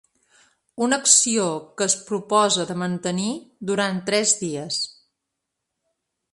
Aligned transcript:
Una 0.85 0.97
acció 1.03 1.43
que 1.81 1.87
es 1.91 1.97
proposa 2.07 2.67
de 2.71 2.77
mantenir 2.85 3.29
durant 3.73 4.03
tres 4.11 4.37
dies. 4.43 4.83